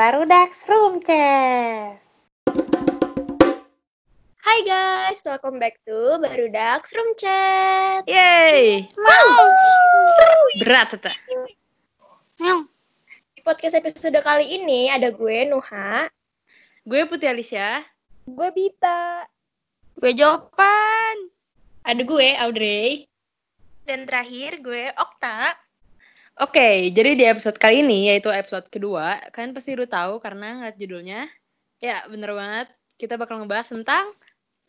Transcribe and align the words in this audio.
Barudax 0.00 0.64
Room 0.64 1.04
Chat. 1.04 2.00
Hai 4.40 4.58
guys, 4.64 5.20
welcome 5.28 5.60
back 5.60 5.76
to 5.84 6.16
Barudax 6.16 6.96
Room 6.96 7.12
Chat. 7.20 8.08
Yeay. 8.08 8.88
Wow. 8.96 9.44
Berat 10.56 10.96
teteh. 10.96 11.12
Di 12.32 13.40
podcast 13.44 13.76
episode 13.76 14.16
kali 14.24 14.48
ini 14.48 14.88
ada 14.88 15.12
gue 15.12 15.44
Nuha, 15.44 16.08
Gue 16.88 17.04
Putih 17.04 17.36
Alicia. 17.36 17.84
gue 18.24 18.48
Bita, 18.56 19.28
Gue 20.00 20.16
Jopan. 20.16 21.28
ada 21.84 22.00
gue 22.00 22.28
Audrey. 22.40 23.04
Dan 23.84 24.08
terakhir 24.08 24.64
gue 24.64 24.96
Okta. 24.96 25.52
Oke, 26.40 26.88
jadi 26.96 27.12
di 27.12 27.24
episode 27.28 27.60
kali 27.60 27.84
ini, 27.84 28.08
yaitu 28.08 28.32
episode 28.32 28.64
kedua, 28.72 29.20
kalian 29.28 29.52
pasti 29.52 29.76
udah 29.76 29.84
tahu 29.84 30.24
karena 30.24 30.56
ngeliat 30.56 30.76
judulnya. 30.80 31.20
Ya, 31.84 32.00
bener 32.08 32.32
banget. 32.32 32.72
Kita 32.96 33.20
bakal 33.20 33.44
ngebahas 33.44 33.68
tentang 33.68 34.16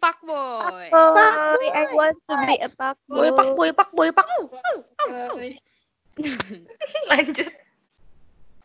fuckboy. 0.03 0.91
Fuckboy, 0.91 1.67
I 1.71 1.83
want 1.95 2.19
to 2.27 2.35
be 2.43 2.59
a 2.59 2.67
fuckboy. 2.67 3.15
Boy, 3.15 3.29
fuckboy, 3.31 3.69
fuckboy, 3.71 4.09
fuckboy. 4.11 5.49
Lanjut. 7.15 7.47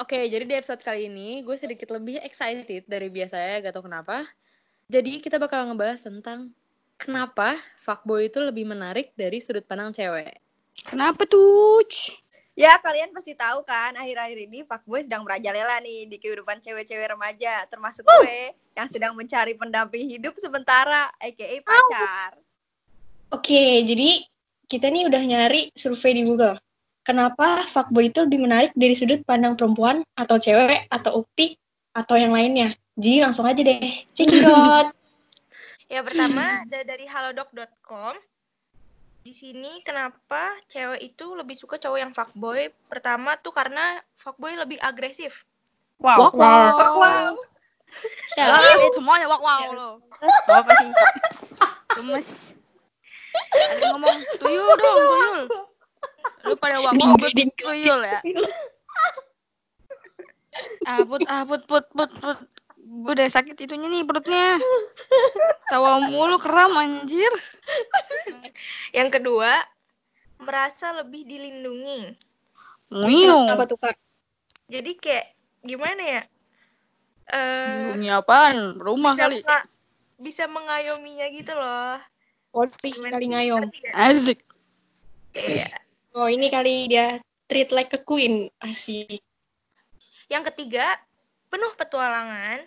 Oke, 0.02 0.27
jadi 0.27 0.42
di 0.42 0.55
episode 0.59 0.83
kali 0.83 1.06
ini, 1.06 1.47
gue 1.47 1.55
sedikit 1.55 1.95
lebih 1.95 2.19
excited 2.27 2.91
dari 2.91 3.06
biasanya, 3.06 3.62
gak 3.62 3.78
tau 3.78 3.86
kenapa. 3.86 4.27
Jadi 4.91 5.23
kita 5.23 5.38
bakal 5.38 5.70
ngebahas 5.70 6.02
tentang 6.02 6.50
kenapa 6.98 7.55
fuckboy 7.86 8.27
itu 8.27 8.42
lebih 8.42 8.66
menarik 8.66 9.14
dari 9.14 9.38
sudut 9.38 9.62
pandang 9.62 9.95
cewek. 9.95 10.42
Kenapa 10.84 11.25
tuh? 11.25 11.80
Ya, 12.56 12.80
kalian 12.80 13.12
pasti 13.12 13.37
tahu 13.37 13.69
kan, 13.69 13.92
akhir-akhir 14.01 14.48
ini 14.48 14.64
fuckboy 14.64 15.05
sedang 15.05 15.28
merajalela 15.28 15.77
nih 15.84 16.09
di 16.09 16.16
kehidupan 16.16 16.64
cewek-cewek 16.64 17.12
remaja, 17.12 17.69
termasuk 17.69 18.09
gue 18.09 18.56
yang 18.73 18.88
sedang 18.88 19.12
mencari 19.12 19.53
pendamping 19.53 20.08
hidup 20.08 20.33
sementara, 20.41 21.12
aka 21.20 21.61
pacar. 21.61 22.41
Oke, 23.28 23.84
jadi 23.84 24.25
kita 24.72 24.89
nih 24.89 25.05
udah 25.05 25.20
nyari 25.20 25.69
survei 25.77 26.17
di 26.17 26.25
Google. 26.25 26.56
Kenapa 27.05 27.61
fuckboy 27.61 28.08
itu 28.08 28.25
lebih 28.25 28.41
menarik 28.41 28.73
dari 28.73 28.97
sudut 28.97 29.20
pandang 29.28 29.52
perempuan 29.52 30.00
atau 30.17 30.41
cewek 30.41 30.89
atau 30.89 31.23
ukti 31.28 31.61
atau 31.92 32.17
yang 32.17 32.33
lainnya? 32.33 32.73
Jadi 32.97 33.20
langsung 33.20 33.45
aja 33.45 33.61
deh, 33.61 33.84
cekidot. 34.17 34.89
Ya 35.86 36.02
pertama 36.02 36.42
ada 36.67 36.83
dari 36.83 37.06
halodoc.com. 37.06 38.19
Di 39.27 39.34
sini 39.34 39.82
kenapa 39.82 40.55
cewek 40.70 41.02
itu 41.02 41.27
lebih 41.34 41.58
suka 41.58 41.82
cowok 41.82 41.98
yang 41.98 42.14
fuckboy? 42.14 42.70
Pertama 42.86 43.34
tuh 43.34 43.50
karena 43.50 43.98
fuckboy 44.14 44.55
lebih 44.55 44.78
agresif. 44.78 45.42
Wow. 45.98 46.30
Wak, 46.30 46.38
wak. 46.38 46.94
Wow. 46.94 47.34
Wow, 48.38 48.86
semuanya 48.94 49.27
wak 49.27 49.42
wow 49.42 49.66
lo. 49.74 49.91
Gak 50.22 50.62
apa 50.62 50.70
sih? 50.78 50.91
Gemes. 51.98 52.55
Ada 53.50 53.98
ngomong 53.98 54.16
tuyul 54.38 54.74
dong, 54.78 55.00
tuyul. 55.10 55.40
Lu 56.46 56.55
pada 56.62 56.78
wak 56.86 56.94
wow 56.94 57.18
gue 57.18 57.30
tuyul 57.58 58.00
ya. 58.06 58.22
Ah, 60.88 61.05
put, 61.05 61.20
ah, 61.28 61.44
put, 61.44 61.68
put, 61.68 61.84
put, 61.92 62.08
put. 62.16 62.38
Gue 62.87 63.12
udah 63.19 63.27
sakit 63.27 63.59
itunya 63.59 63.91
nih 63.91 64.06
perutnya. 64.06 64.62
Tawa 65.67 66.06
mulu 66.06 66.39
keram 66.39 66.79
anjir. 66.79 67.34
Yang 68.95 69.19
kedua, 69.19 69.59
merasa 70.39 70.95
lebih 70.95 71.27
dilindungi. 71.27 72.14
Muyung. 72.95 73.51
Apa 73.51 73.67
tuh, 73.67 73.75
Kak? 73.83 73.98
Jadi 74.70 74.95
kayak 75.03 75.34
gimana 75.67 76.03
ya? 76.03 76.23
Eh 77.27 77.91
Bunyi 77.91 78.11
apaan? 78.14 78.79
Rumah 78.79 79.19
bisa 79.19 79.23
kali. 79.27 79.39
menga- 79.42 79.69
bisa 80.23 80.45
mengayominya 80.47 81.27
gitu 81.34 81.53
loh. 81.59 81.98
Wolfie 82.55 82.95
kali 82.95 83.35
ngayom. 83.35 83.67
Asik. 83.91 84.46
Iya. 85.35 85.67
Oh, 86.14 86.30
ini 86.30 86.46
kali 86.48 86.86
dia 86.86 87.19
treat 87.51 87.75
like 87.75 87.91
a 87.92 88.01
queen. 88.01 88.46
Asik. 88.63 89.19
Yang 90.30 90.55
ketiga, 90.55 91.02
penuh 91.51 91.75
petualangan. 91.75 92.63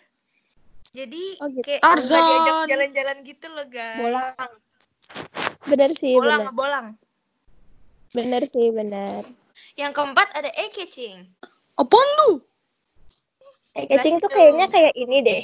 Jadi 0.90 1.38
Oh, 1.38 1.48
gitu. 1.54 1.66
kayak 1.66 1.82
Tarzan. 1.86 2.18
diajak 2.18 2.58
jalan-jalan 2.66 3.18
gitu 3.22 3.48
loh, 3.54 3.68
guys. 3.70 4.00
Bolang. 4.02 4.52
Bener 5.70 5.90
sih, 5.98 6.14
bolang, 6.18 6.42
bener. 6.50 6.54
bolang. 6.58 6.88
Bener 8.10 8.42
sih, 8.50 8.68
bener. 8.74 9.22
Yang 9.78 9.92
keempat 9.94 10.28
ada 10.34 10.50
eye-catching. 10.58 11.30
Apaan 11.78 12.10
tuh? 12.26 12.36
Eh, 13.78 13.86
catching 13.86 14.18
tuh 14.18 14.32
kayaknya 14.34 14.66
kayak 14.74 14.94
ini 14.98 15.18
deh. 15.22 15.44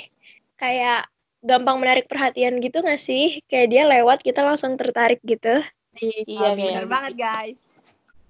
Kayak 0.58 1.06
gampang 1.46 1.78
menarik 1.78 2.10
perhatian 2.10 2.58
gitu 2.58 2.82
gak 2.82 2.98
sih? 2.98 3.46
Kayak 3.46 3.68
dia 3.70 3.84
lewat, 3.86 4.26
kita 4.26 4.42
langsung 4.42 4.82
tertarik 4.82 5.22
gitu. 5.22 5.62
Iya, 6.02 6.58
Bener 6.58 6.84
iya. 6.84 6.90
banget, 6.90 7.14
guys. 7.22 7.62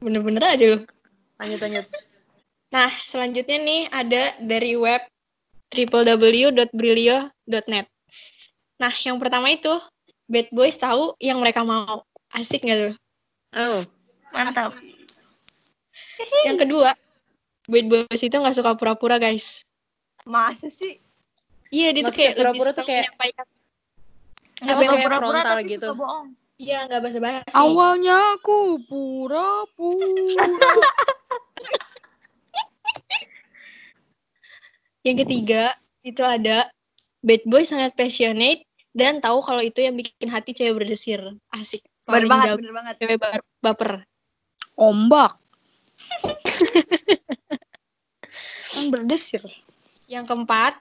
Bener-bener 0.04 0.44
aja 0.44 0.66
lu. 0.76 0.80
Lanjut, 1.40 1.60
lanjut. 1.64 1.86
Nah, 2.76 2.92
selanjutnya 2.92 3.58
nih 3.64 3.82
ada 3.88 4.24
dari 4.44 4.76
web 4.76 5.00
www.brilio.net. 5.72 7.88
Nah, 8.76 8.94
yang 9.04 9.18
pertama 9.18 9.48
itu, 9.50 9.72
bad 10.28 10.48
boys 10.52 10.76
tahu 10.76 11.16
yang 11.18 11.40
mereka 11.40 11.64
mau. 11.64 12.04
Asik 12.34 12.66
nggak 12.66 12.92
tuh? 12.92 12.96
Oh, 13.56 13.82
Mantap. 14.36 14.76
Yang 16.44 16.58
kedua, 16.68 16.92
bad 17.66 17.86
boys 17.88 18.22
itu 18.22 18.36
nggak 18.36 18.56
suka 18.56 18.76
pura-pura, 18.76 19.16
guys. 19.16 19.64
Masa 20.28 20.68
sih? 20.68 21.00
Iya, 21.72 21.96
dia 21.96 22.04
tuh 22.04 22.14
kayak 22.14 22.34
lebih 22.36 22.62
pura-pura 22.62 22.72
suka 22.72 22.80
tuh 22.82 22.86
kayak- 22.88 23.06
menyampaikan. 23.16 23.46
Nggak 24.56 25.04
Pura-pura 25.04 25.40
tapi 25.44 25.64
gitu. 25.68 25.88
suka 25.92 26.00
bohong. 26.00 26.28
Iya, 26.56 26.88
nggak 26.88 27.02
basa-basi. 27.04 27.52
Awalnya 27.52 28.40
aku 28.40 28.80
pura-pura. 28.88 30.48
Yang 35.06 35.18
ketiga, 35.24 35.64
itu 36.02 36.20
ada 36.20 36.66
bad 37.22 37.42
boy 37.46 37.62
sangat 37.62 37.94
passionate 37.94 38.66
dan 38.92 39.22
tahu 39.22 39.40
kalau 39.40 39.62
itu 39.62 39.80
yang 39.80 39.94
bikin 39.94 40.28
hati 40.28 40.52
cewek 40.52 40.82
berdesir. 40.82 41.22
Asik. 41.50 41.86
Bener 42.04 42.26
banget, 42.26 42.58
bener 42.58 42.74
banget. 42.74 42.96
cewek 42.98 43.18
ba- 43.18 43.46
baper. 43.62 44.02
Ombak. 44.76 45.38
Kan 48.72 48.86
berdesir. 48.90 49.42
Yang 50.06 50.26
keempat, 50.28 50.78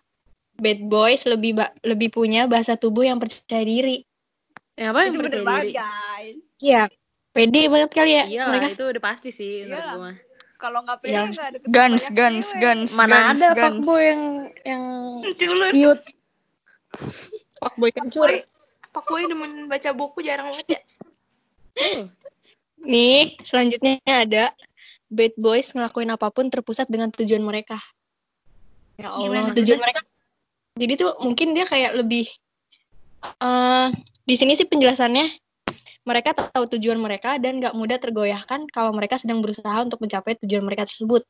bad 0.56 0.80
boys 0.84 1.24
lebih 1.24 1.54
lebih 1.80 2.08
punya 2.08 2.44
bahasa 2.44 2.74
tubuh 2.74 3.04
yang 3.04 3.16
percaya 3.16 3.62
diri. 3.62 4.02
yang 4.74 4.90
apa 4.90 5.06
yang 5.06 5.14
Itu 5.14 5.20
percaya 5.22 5.44
diri? 5.62 5.70
guys. 5.72 6.36
Iya, 6.58 6.82
pede 7.30 7.62
banget 7.68 7.90
kali 7.90 8.10
ya 8.10 8.24
Iya 8.26 8.42
mereka. 8.48 8.66
itu 8.74 8.84
udah 8.88 9.02
pasti 9.02 9.30
sih 9.30 9.64
menurut 9.64 9.78
Iyalah. 9.78 9.94
gue 9.94 10.02
mah. 10.02 10.16
Kalau 10.54 10.80
nggak 10.86 10.98
pede, 11.02 11.12
Iya. 11.12 11.22
nggak 11.28 11.46
ada 11.50 11.58
Guns, 11.66 12.04
guns, 12.14 12.46
guns, 12.56 12.90
Mana 12.94 13.34
guns, 13.34 13.40
ada 13.42 13.52
guns. 13.52 13.84
fuckboy 13.84 14.02
yang 14.06 14.22
yang 14.64 14.84
Culun. 15.34 15.70
cute. 15.70 16.04
Fuckboy 17.58 17.90
kencur. 17.90 18.28
Fuckboy, 18.94 19.22
demen 19.26 19.66
baca 19.66 19.90
buku 19.92 20.22
jarang 20.22 20.54
banget 20.54 20.78
ya. 20.78 20.80
Nih, 22.84 23.34
selanjutnya 23.42 23.98
ada 24.06 24.54
bad 25.10 25.34
boys 25.34 25.74
ngelakuin 25.74 26.14
apa 26.14 26.30
pun 26.30 26.46
terpusat 26.52 26.86
dengan 26.86 27.10
tujuan 27.10 27.42
mereka. 27.42 27.78
Ya 28.94 29.10
Allah, 29.10 29.50
Gimana 29.50 29.56
tujuan 29.58 29.80
mereka. 29.82 30.00
Jadi 30.78 30.92
tuh 30.98 31.10
mungkin 31.22 31.54
dia 31.54 31.66
kayak 31.66 31.98
lebih 31.98 32.26
eh 33.24 33.88
di 34.26 34.34
sini 34.36 34.54
sih 34.54 34.68
penjelasannya 34.68 35.26
mereka 36.04 36.36
tahu 36.36 36.64
tujuan 36.76 37.00
mereka 37.00 37.40
dan 37.40 37.58
gak 37.58 37.72
mudah 37.72 37.96
tergoyahkan 37.96 38.68
kalau 38.68 38.92
mereka 38.92 39.16
sedang 39.16 39.40
berusaha 39.40 39.80
untuk 39.80 40.04
mencapai 40.04 40.36
tujuan 40.44 40.64
mereka 40.64 40.84
tersebut. 40.84 41.24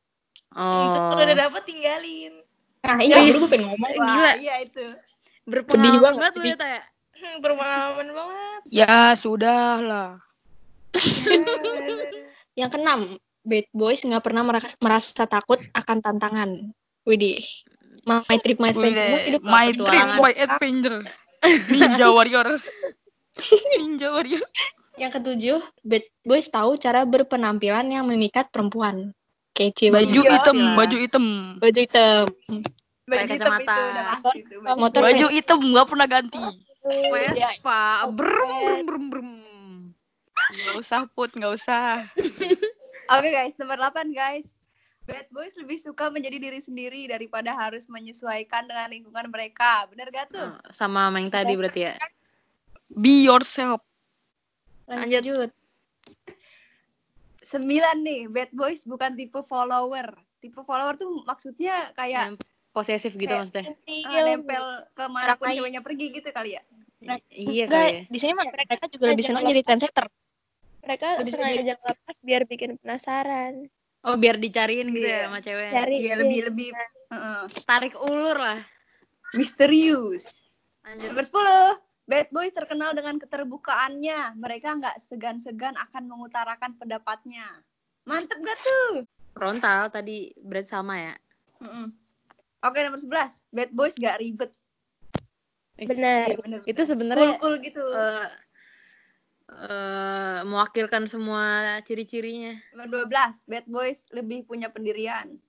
Oh. 0.55 1.15
udah 1.15 1.35
dapet 1.35 1.63
tinggalin. 1.67 2.43
Nah, 2.85 3.01
iya, 3.01 3.17
dulu 3.25 3.47
gue 3.47 3.51
pengen 3.57 3.65
ngomong. 3.73 3.91
Wah, 3.97 4.07
Gila. 4.13 4.31
iya 4.37 4.55
itu. 4.61 4.85
Berpengalaman 5.49 6.01
banget, 6.01 6.21
banget 6.21 6.33
lu 6.37 6.45
ya, 6.45 6.57
Taya. 6.59 6.81
Berpengalaman 7.41 8.07
banget. 8.13 8.61
Ya, 8.69 8.97
sudah 9.17 9.81
lah. 9.81 10.09
Yang 12.59 12.69
keenam, 12.77 13.01
bad 13.41 13.65
boys 13.73 14.05
nggak 14.05 14.23
pernah 14.23 14.43
merasa, 14.45 14.77
merasa 14.79 15.25
takut 15.25 15.57
akan 15.73 15.97
tantangan. 16.03 16.49
Widih. 17.09 17.41
My 18.05 18.21
trip, 18.37 18.61
my 18.61 18.69
hidup 18.69 19.41
my 19.41 19.73
trip, 19.73 20.09
my 20.21 20.33
adventure. 20.37 21.01
Ninja 21.73 22.13
warrior. 22.13 22.53
Ninja 23.79 24.11
warrior. 24.11 24.43
Yang 24.95 25.11
ketujuh, 25.19 25.59
bad 25.83 26.03
boys 26.23 26.47
tahu 26.47 26.79
cara 26.79 27.03
berpenampilan 27.03 27.91
yang 27.91 28.07
memikat 28.07 28.47
perempuan. 28.47 29.11
Kece 29.55 29.91
banget. 29.91 30.11
Baju 30.11 30.21
Iya. 30.23 30.31
hitam, 30.35 30.57
Gila. 30.59 30.75
baju 30.75 30.95
hitam. 30.99 31.25
Baju 31.59 31.79
hitam. 31.79 32.23
Baju 33.05 33.27
hitam 33.27 33.53
itu 33.55 33.81
udah 33.85 34.05
pasti 34.11 34.39
itu. 34.39 34.55
Baju 34.59 34.75
Motor 34.79 34.99
Baju 35.03 35.25
hitam 35.31 35.59
nggak 35.61 35.87
pernah 35.87 36.07
ganti. 36.07 36.43
Vespa, 36.85 37.81
brum 38.13 38.51
brum 38.61 38.81
brum 38.85 39.05
brum. 39.11 39.29
Nggak 40.35 40.75
usah 40.79 41.07
put, 41.11 41.31
nggak 41.35 41.53
usah. 41.55 42.05
Oke 43.15 43.29
guys, 43.29 43.55
nomor 43.61 43.77
8 43.77 44.11
guys. 44.11 44.49
Bad 45.05 45.29
boys 45.29 45.53
lebih 45.53 45.77
suka 45.77 46.09
menjadi 46.09 46.41
diri 46.41 46.57
sendiri 46.57 47.05
daripada 47.05 47.53
harus 47.53 47.85
menyesuaikan 47.85 48.65
dengan 48.65 48.89
lingkungan 48.89 49.29
mereka. 49.29 49.85
Bener 49.85 50.09
gak 50.09 50.33
tuh? 50.33 50.49
Oh, 50.49 50.57
sama 50.73 51.05
sama 51.05 51.21
yang 51.21 51.29
tadi 51.29 51.53
berarti 51.53 51.81
ya. 51.85 51.93
Be 52.87 53.23
yourself. 53.23 53.81
Lanjut. 54.85 55.49
Sembilan 57.41 57.97
nih, 58.01 58.21
bad 58.27 58.51
boys 58.51 58.81
bukan 58.83 59.13
tipe 59.13 59.41
follower. 59.41 60.13
Tipe 60.37 60.61
follower 60.61 60.93
tuh 60.95 61.21
maksudnya 61.23 61.93
kayak 61.93 62.33
Yang 62.33 62.37
posesif 62.71 63.13
gitu 63.13 63.29
Kayak- 63.29 63.49
maksudnya. 63.49 63.73
ah, 64.03 64.21
nempel 64.25 64.63
ke 64.91 65.03
mana 65.07 65.33
pun 65.35 65.45
lain. 65.47 65.57
ceweknya 65.57 65.81
pergi 65.81 66.05
gitu 66.11 66.29
kali 66.29 66.57
ya. 66.57 66.61
I- 67.05 67.21
iya 67.29 67.65
kali 67.65 67.85
ya. 67.85 68.01
di 68.09 68.17
sini 68.17 68.33
mah 68.33 68.45
mereka 68.45 68.89
juga 68.89 69.05
lebih 69.07 69.21
senang 69.23 69.45
jadi 69.45 69.61
trendsetter. 69.61 70.05
Mereka 70.81 71.07
Lebih 71.17 71.31
sengaja 71.33 71.61
jadi- 71.63 71.81
lepas 71.81 72.17
biar 72.21 72.41
bikin 72.45 72.77
penasaran. 72.77 73.69
Oh, 74.05 74.13
biar 74.15 74.37
dicariin 74.37 74.89
gitu 74.89 75.01
Iya. 75.01 75.17
ya 75.17 75.25
sama 75.25 75.39
cewek. 75.41 75.69
Cari 75.71 75.95
Iya, 75.97 76.13
lebih 76.15 76.39
lebih 76.45 76.67
heeh, 77.09 77.41
Tarik 77.65 77.93
ulur 77.97 78.37
lah. 78.37 78.59
misterius. 79.33 80.45
Lanjut. 80.83 81.09
Nomor 81.09 81.25
10. 81.25 81.69
Bad 82.05 82.29
boys 82.29 82.53
terkenal 82.53 82.93
dengan 82.93 83.17
keterbukaannya. 83.17 84.37
Mereka 84.37 84.77
nggak 84.77 85.01
segan-segan 85.09 85.73
akan 85.73 86.05
mengutarakan 86.05 86.77
pendapatnya. 86.77 87.65
Mantep 88.05 88.37
gak 88.45 88.57
tuh? 88.61 89.09
Frontal 89.33 89.89
tadi 89.89 90.29
berat 90.37 90.69
sama 90.69 91.01
ya. 91.01 91.15
Mm-mm. 91.65 91.89
Oke, 92.61 92.77
nomor 92.85 93.01
11. 93.01 93.41
Bad 93.49 93.71
boys 93.73 93.97
gak 93.97 94.21
ribet. 94.21 94.53
Benar. 95.81 96.29
Iya, 96.29 96.37
bener. 96.37 96.59
Itu 96.69 96.81
sebenarnya 96.85 97.41
Cool-cool 97.41 97.55
gitu. 97.65 97.81
eh 97.81 98.29
eh, 99.65 100.39
mewakilkan 100.45 101.09
semua 101.09 101.81
ciri-cirinya. 101.81 102.53
Nomor 102.77 103.09
12. 103.09 103.49
Bad 103.49 103.65
boys 103.65 104.05
lebih 104.13 104.45
punya 104.45 104.69
pendirian. 104.69 105.41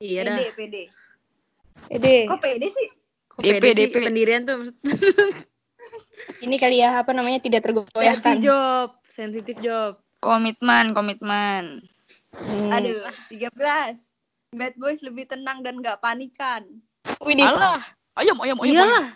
Iya 0.00 0.32
dah. 0.32 0.36
Pede, 0.40 0.48
pede. 0.56 0.84
Pede. 1.92 2.16
Kok 2.24 2.40
pede 2.40 2.68
sih? 2.72 2.88
Kok 3.32 3.42
DP, 3.42 3.54
pede 3.54 3.70
sih 3.70 3.86
DP. 3.86 3.94
pendirian 4.02 4.42
tuh 4.42 4.54
maksud- 4.58 4.78
Ini 6.40 6.56
kali 6.56 6.78
ya 6.78 7.00
apa 7.00 7.10
namanya 7.10 7.38
tidak 7.38 7.62
sensitif 7.62 7.90
tergoyahkan. 7.90 8.36
job, 8.38 8.88
sensitif 9.04 9.56
job. 9.58 9.98
Komitmen, 10.18 10.92
komitmen. 10.92 11.82
Hmm. 12.32 12.70
Aduh, 12.72 13.02
13. 13.28 13.98
Bad 14.52 14.74
boys 14.76 15.00
lebih 15.00 15.26
tenang 15.26 15.62
dan 15.62 15.80
gak 15.80 15.98
panikan. 15.98 16.62
Widih, 17.20 17.42
Alah. 17.44 17.82
Ayam, 18.14 18.36
ayam, 18.38 18.58
ayam. 18.58 18.76
ayam. 18.76 18.86
Iyalah. 18.86 19.06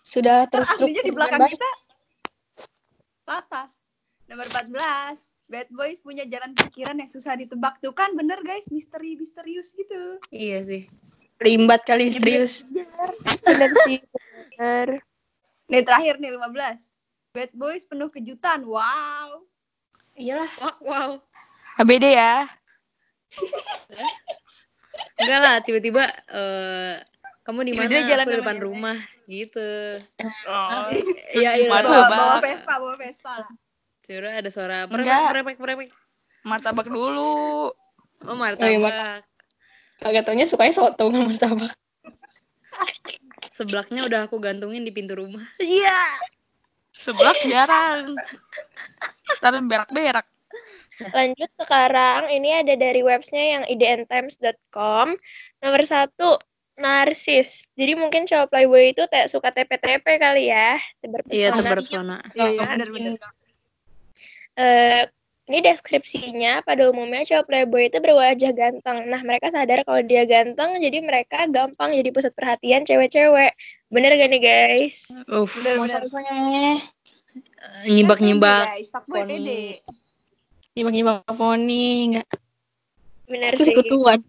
sudah 0.00 0.36
Ntar 0.42 0.62
terstruktur 0.62 0.86
ahlinya 0.86 1.02
di 1.02 1.12
belakang 1.12 1.40
baik. 1.40 1.52
kita. 1.52 1.70
Patah. 3.22 3.66
Nomor 4.26 4.46
14. 4.46 5.20
Bad 5.46 5.68
boys 5.68 5.98
punya 5.98 6.22
jalan 6.24 6.54
pikiran 6.54 6.96
yang 6.96 7.10
susah 7.10 7.34
ditebak. 7.34 7.82
Tuh 7.82 7.90
kan 7.90 8.14
bener 8.14 8.38
guys, 8.40 8.64
misteri 8.68 9.14
misterius 9.14 9.74
gitu. 9.74 10.22
Iya 10.30 10.62
sih. 10.62 10.82
Rimbat 11.40 11.88
kali 11.88 12.12
serius. 12.12 12.62
Bener 13.42 13.70
sih. 13.88 13.98
Bener. 14.54 15.00
Nih 15.72 15.82
terakhir 15.82 16.20
nih 16.20 16.36
15. 16.36 16.84
Bad 17.32 17.50
boys 17.56 17.88
penuh 17.88 18.12
kejutan. 18.12 18.60
Wow. 18.68 19.48
Iyalah. 20.20 20.50
Wow, 20.60 20.76
wow. 20.84 21.10
HBD 21.80 22.12
ya. 22.12 22.44
Enggak 25.16 25.40
lah, 25.40 25.56
tiba-tiba 25.64 26.12
eh 26.28 27.00
kamu 27.46 27.60
di 27.64 27.72
mana? 27.72 28.04
Jalan 28.04 28.26
Aku 28.26 28.36
sama 28.36 28.40
depan 28.44 28.58
rumah 28.60 28.96
gitu. 29.30 29.96
Oh. 30.44 30.90
Iya, 31.32 31.56
iya. 31.56 31.68
Martabak. 31.70 32.10
Bawa, 32.10 32.36
Bawa, 32.36 32.36
Vespa, 32.44 32.74
bawa 32.76 32.94
Vespa 32.98 33.32
lah. 33.46 33.50
Tiba 34.04 34.28
ada 34.28 34.50
suara 34.50 34.90
Enggak. 34.90 35.30
prepek, 35.32 35.56
prepek, 35.56 35.56
prepek. 35.62 35.88
Martabak 36.44 36.86
dulu. 36.90 37.70
Oh, 37.70 38.28
Oh, 38.28 38.36
iya, 38.36 38.36
martabak. 38.36 39.24
Kagak 40.00 40.24
taunya 40.24 40.48
sukanya 40.48 40.72
soto 40.72 41.12
sama 41.12 41.28
martabak. 41.28 41.72
Seblaknya 43.52 44.08
udah 44.08 44.20
aku 44.24 44.40
gantungin 44.40 44.88
di 44.88 44.92
pintu 44.92 45.12
rumah. 45.20 45.44
Iya. 45.60 46.00
Seblak 46.96 47.36
jarang. 47.44 48.16
Ntar 49.40 49.60
berak-berak. 49.60 50.26
Lanjut 51.12 51.50
sekarang 51.56 52.28
ini 52.32 52.60
ada 52.60 52.76
dari 52.76 53.00
websnya 53.04 53.60
yang 53.60 53.64
idntimes.com. 53.68 55.16
Nomor 55.60 55.82
satu 55.84 56.40
narsis. 56.80 57.68
Jadi 57.76 57.92
mungkin 57.96 58.24
cowok 58.24 58.48
playboy 58.48 58.96
itu 58.96 59.04
kayak 59.08 59.28
suka 59.28 59.52
TP-TP 59.52 60.04
kali 60.16 60.48
ya. 60.48 60.80
Tebar 61.04 61.20
Iya, 61.28 61.52
tebar 61.52 61.78
pesona. 61.84 62.16
Iya, 62.32 62.64
bener-bener. 62.64 63.20
Eh, 65.50 65.58
ini 65.58 65.66
deskripsinya 65.66 66.62
pada 66.62 66.94
umumnya 66.94 67.26
cowok 67.26 67.50
playboy 67.50 67.90
itu 67.90 67.98
berwajah 67.98 68.54
ganteng. 68.54 69.10
Nah, 69.10 69.18
mereka 69.26 69.50
sadar 69.50 69.82
kalau 69.82 69.98
dia 70.06 70.22
ganteng, 70.22 70.78
jadi 70.78 71.02
mereka 71.02 71.50
gampang 71.50 71.90
jadi 71.90 72.06
pusat 72.14 72.30
perhatian 72.38 72.86
cewek-cewek. 72.86 73.58
Bener 73.90 74.14
gak 74.14 74.30
nih 74.30 74.38
guys? 74.38 75.10
Uff. 75.26 75.50
Masa 75.74 76.06
soalnya 76.06 76.78
nyibak-nyibak. 77.82 78.78
Poni. 79.10 79.10
pede. 79.10 79.62
nyibak-nyibak 80.78 81.26
poni 81.34 82.14
enggak. 82.14 82.30
Bener 83.26 83.50
sih. 83.58 83.74
sekutuan. 83.74 84.22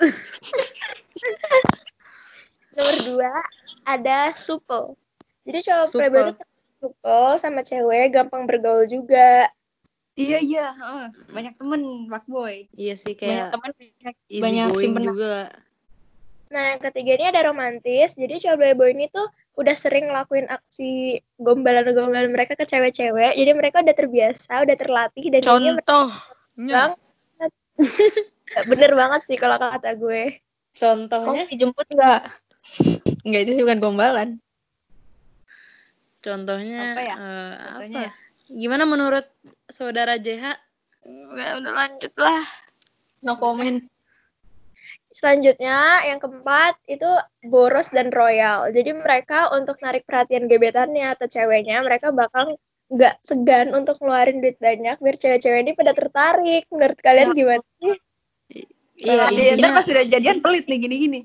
Nomor 2.78 2.96
dua 3.10 3.34
ada 3.82 4.30
supel. 4.30 4.94
Jadi 5.42 5.58
cowok 5.66 5.86
Supel. 5.90 5.98
playboy 5.98 6.22
itu 6.30 6.44
supel 6.78 7.26
sama 7.42 7.66
cewek, 7.66 8.14
gampang 8.14 8.46
bergaul 8.46 8.86
juga. 8.86 9.50
Iya, 10.20 10.38
iya. 10.44 10.66
heeh. 10.76 11.06
Banyak 11.32 11.54
temen 11.56 11.80
fuckboy. 12.06 12.68
Iya 12.76 12.94
sih 13.00 13.16
Banyak 13.16 13.20
kayak 13.20 13.52
teman 13.56 13.70
easy 14.28 14.42
banyak 14.44 14.66
going 14.68 14.80
simpenan. 14.80 15.08
juga. 15.08 15.34
Nah, 16.50 16.64
yang 16.74 16.80
ketiga 16.82 17.12
ini 17.14 17.26
ada 17.30 17.46
romantis. 17.46 18.18
Jadi 18.18 18.34
cowok 18.42 18.58
playboy 18.58 18.90
ini 18.90 19.06
tuh 19.08 19.26
udah 19.54 19.76
sering 19.78 20.10
ngelakuin 20.10 20.50
aksi 20.50 21.22
gombalan-gombalan 21.38 22.34
mereka 22.34 22.58
ke 22.58 22.66
cewek-cewek. 22.66 23.38
Jadi 23.38 23.50
mereka 23.54 23.80
udah 23.80 23.94
terbiasa, 23.94 24.66
udah 24.66 24.76
terlatih 24.76 25.26
dan 25.30 25.42
Contohnya. 25.46 25.72
banget. 26.58 26.96
Bener 28.70 28.92
banget 28.98 29.20
sih 29.30 29.38
kalau 29.38 29.56
kata 29.62 29.94
gue. 29.94 30.42
Contohnya, 30.74 31.46
Kamu 31.46 31.52
dijemput 31.54 31.86
enggak? 31.94 32.22
Enggak 33.22 33.40
itu 33.46 33.52
sih 33.58 33.62
bukan 33.64 33.80
gombalan. 33.82 34.30
contohnya 36.20 36.92
Apa 36.92 37.00
ya? 37.00 37.14
eh, 37.16 37.52
Contohnya 37.56 38.00
apa? 38.10 38.12
Gimana 38.50 38.84
menurut 38.84 39.24
saudara 39.72 40.18
JH? 40.18 40.56
Udah, 41.04 41.58
udah 41.62 41.72
lanjut 41.72 42.12
lah. 42.18 42.44
No 43.24 43.36
comment. 43.36 43.80
Selanjutnya, 45.10 46.06
yang 46.06 46.22
keempat 46.22 46.78
itu 46.86 47.06
boros 47.44 47.90
dan 47.90 48.14
royal. 48.14 48.70
Jadi 48.70 48.94
mereka 48.94 49.50
untuk 49.52 49.76
narik 49.82 50.06
perhatian 50.06 50.46
gebetannya 50.46 51.12
atau 51.12 51.26
ceweknya, 51.26 51.82
mereka 51.82 52.14
bakal 52.14 52.56
nggak 52.90 53.22
segan 53.22 53.70
untuk 53.74 53.98
ngeluarin 54.02 54.42
duit 54.42 54.58
banyak 54.58 54.98
biar 54.98 55.16
cewek-cewek 55.18 55.60
ini 55.62 55.72
pada 55.74 55.92
tertarik. 55.94 56.66
Menurut 56.70 56.98
kalian 57.02 57.30
Ya. 57.30 57.36
gimana 57.36 57.64
sih? 57.78 57.96
Iya, 59.00 59.24
dia 59.32 59.46
intinya 59.56 59.80
pas 59.80 59.86
sudah 59.88 60.04
jadian 60.04 60.38
pelit 60.44 60.68
nih 60.68 60.78
gini-gini. 60.78 61.20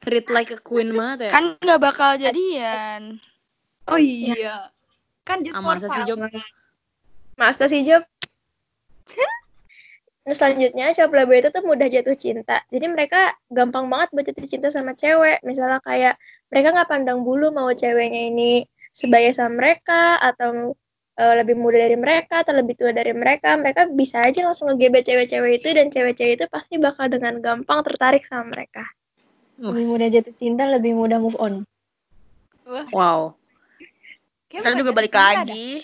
treat 0.00 0.32
like 0.32 0.48
a 0.48 0.56
queen 0.56 0.96
banget 0.96 1.28
ya. 1.28 1.30
Kan 1.36 1.44
nggak 1.60 1.76
bakal 1.76 2.16
jadian. 2.16 3.20
Oh 3.84 4.00
iya. 4.00 4.72
Kan 5.28 5.44
just 5.44 5.52
Ah, 5.52 5.60
for 5.60 5.76
fun. 5.76 6.40
Masa 7.40 7.72
sih, 7.72 7.80
Job? 7.80 8.04
Terus 10.28 10.36
selanjutnya, 10.36 10.92
cowok 10.92 11.08
playboy 11.08 11.40
itu 11.40 11.48
tuh 11.48 11.64
mudah 11.64 11.88
jatuh 11.88 12.12
cinta. 12.12 12.60
Jadi 12.68 12.86
mereka 12.92 13.32
gampang 13.48 13.88
banget 13.88 14.12
buat 14.12 14.24
jatuh 14.28 14.44
cinta 14.44 14.68
sama 14.68 14.92
cewek. 14.92 15.40
Misalnya 15.40 15.80
kayak 15.80 16.20
mereka 16.52 16.76
nggak 16.76 16.90
pandang 16.92 17.24
bulu 17.24 17.48
mau 17.48 17.72
ceweknya 17.72 18.28
ini 18.28 18.68
sebaya 18.92 19.32
sama 19.32 19.56
mereka 19.56 20.20
atau 20.20 20.76
eh, 21.16 21.34
lebih 21.40 21.56
muda 21.56 21.80
dari 21.80 21.96
mereka 21.96 22.44
atau 22.44 22.52
lebih 22.52 22.76
tua 22.76 22.92
dari 22.92 23.16
mereka. 23.16 23.56
Mereka 23.56 23.96
bisa 23.96 24.20
aja 24.20 24.44
langsung 24.44 24.68
ngegebet 24.68 25.08
cewek-cewek 25.08 25.64
itu 25.64 25.68
dan 25.72 25.88
cewek-cewek 25.88 26.36
itu 26.36 26.44
pasti 26.52 26.76
bakal 26.76 27.08
dengan 27.08 27.40
gampang 27.40 27.80
tertarik 27.80 28.20
sama 28.28 28.52
mereka. 28.52 28.84
Lebih 29.56 29.88
mudah 29.88 30.08
jatuh 30.12 30.36
cinta, 30.36 30.68
lebih 30.68 30.92
mudah 30.92 31.16
move 31.16 31.40
on. 31.40 31.64
Wow. 32.92 33.40
Ntar 34.52 34.76
juga 34.76 34.92
balik 34.92 35.16
lagi. 35.16 35.80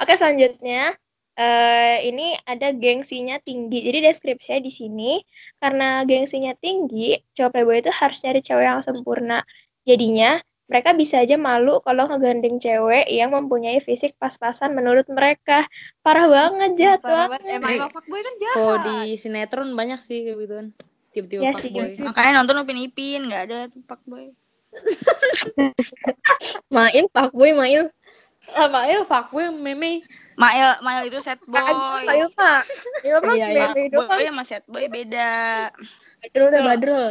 Oke, 0.00 0.16
selanjutnya 0.16 0.96
eh 1.40 2.04
ini 2.04 2.36
ada 2.44 2.68
gengsinya 2.74 3.40
tinggi. 3.40 3.80
Jadi 3.80 4.04
deskripsinya 4.04 4.60
di 4.60 4.68
sini 4.68 5.12
karena 5.56 6.04
gengsinya 6.04 6.52
tinggi, 6.58 7.16
cowok 7.32 7.50
playboy 7.54 7.80
itu 7.80 7.92
harus 7.94 8.18
nyari 8.20 8.40
cewek 8.44 8.66
yang 8.66 8.82
sempurna. 8.84 9.40
Jadinya 9.88 10.36
mereka 10.70 10.94
bisa 10.94 11.18
aja 11.18 11.34
malu 11.34 11.82
kalau 11.82 12.06
ngegandeng 12.06 12.62
cewek 12.62 13.10
yang 13.10 13.34
mempunyai 13.34 13.82
fisik 13.82 14.14
pas-pasan 14.22 14.70
menurut 14.70 15.02
mereka. 15.10 15.66
Parah 15.98 16.30
banget, 16.30 16.70
jahat 16.78 17.00
Parah 17.02 17.26
banget. 17.26 17.42
banget. 17.42 17.58
Emang, 17.58 17.70
Eh, 17.74 17.90
fuckboy 17.90 18.20
kan 18.22 18.34
jahat. 18.38 18.54
Kalau 18.54 18.76
di 18.86 18.96
sinetron 19.18 19.68
banyak 19.74 19.98
sih 19.98 20.22
kayak 20.22 20.38
gituan. 20.46 20.66
Tiba-tiba 21.10 21.42
sih, 21.58 21.74
fuckboy. 21.74 21.74
iya 21.74 21.86
sih. 21.98 22.04
Makanya 22.06 22.30
nonton 22.38 22.62
Upin 22.62 22.78
Ipin, 22.78 23.26
nggak 23.26 23.42
ada 23.50 23.58
fuckboy. 23.88 24.30
Main 26.74 27.04
fuckboy, 27.10 27.50
main. 27.50 27.90
Apa 28.56 28.88
ya 28.88 29.04
fuckboy 29.04 29.52
meme 29.52 30.00
Mael, 30.40 30.80
Mael 30.80 31.12
itu 31.12 31.20
set 31.20 31.36
boy. 31.44 31.60
Pak 31.60 32.16
Ilma. 32.16 32.52
Ilma 33.04 33.32
Iya, 33.36 33.46
gimana 33.52 33.68
Pak 33.68 33.76
kehidupan? 33.76 34.16
boy 34.16 34.24
sama 34.24 34.44
set 34.48 34.64
boy 34.64 34.84
beda. 34.88 35.32
Badrul 36.24 36.48
deh, 36.48 36.62
Badrul. 36.64 37.08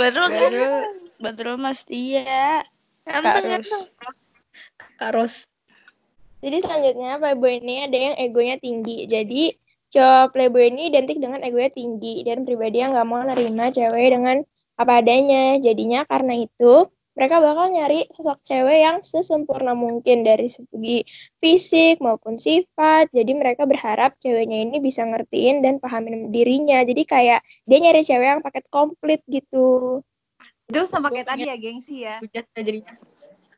Baru 0.00 0.22
kan? 0.32 0.48
Badrul, 0.48 0.84
Badrul 1.20 1.56
mas 1.60 1.84
iya. 1.92 2.64
Kak 3.04 3.44
Rus. 3.44 3.70
Kak 4.96 5.10
Ros. 5.12 5.34
Jadi 6.38 6.56
selanjutnya 6.62 7.18
playboy 7.20 7.60
ini 7.60 7.84
ada 7.84 7.98
yang 7.98 8.14
egonya 8.16 8.56
tinggi. 8.56 9.04
Jadi 9.04 9.52
cowok 9.92 10.32
playboy 10.32 10.72
ini 10.72 10.88
identik 10.88 11.20
dengan 11.20 11.44
egonya 11.44 11.72
tinggi 11.72 12.24
dan 12.24 12.48
pribadi 12.48 12.80
yang 12.80 12.96
nggak 12.96 13.08
mau 13.08 13.20
nerima 13.24 13.68
cewek 13.68 14.08
dengan 14.14 14.40
apa 14.78 14.92
adanya. 15.04 15.58
Jadinya 15.60 16.06
karena 16.08 16.48
itu 16.48 16.88
mereka 17.18 17.42
bakal 17.42 17.74
nyari 17.74 18.06
sosok 18.14 18.46
cewek 18.46 18.78
yang 18.78 19.02
sesempurna 19.02 19.74
mungkin 19.74 20.22
dari 20.22 20.46
segi 20.46 21.02
fisik 21.42 21.98
maupun 21.98 22.38
sifat. 22.38 23.10
Jadi 23.10 23.34
mereka 23.34 23.66
berharap 23.66 24.14
ceweknya 24.22 24.62
ini 24.62 24.78
bisa 24.78 25.02
ngertiin 25.02 25.58
dan 25.58 25.82
pahamin 25.82 26.30
dirinya. 26.30 26.78
Jadi 26.86 27.02
kayak 27.02 27.42
dia 27.66 27.78
nyari 27.82 28.06
cewek 28.06 28.38
yang 28.38 28.42
paket 28.46 28.70
komplit 28.70 29.26
gitu. 29.26 29.98
Itu 30.70 30.86
sama 30.86 31.10
kayak 31.10 31.26
tadi 31.26 31.50
ya, 31.50 31.58
gengsi 31.58 32.06
ya. 32.06 32.22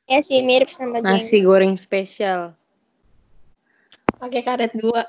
Ya 0.09 0.19
sih 0.25 0.41
mirip 0.41 0.73
sama 0.73 1.05
geng. 1.05 1.21
Nasi 1.21 1.45
goreng 1.45 1.77
spesial. 1.77 2.57
Pakai 4.17 4.41
karet 4.41 4.73
dua. 4.73 5.05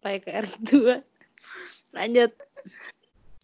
Pakai 0.00 0.24
KR2. 0.24 0.72
Lanjut. 1.92 2.32